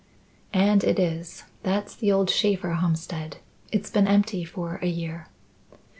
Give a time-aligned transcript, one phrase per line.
[0.55, 1.43] "And it is.
[1.61, 3.37] That's the old Shaffer homestead.
[3.71, 5.27] It's been empty for a year."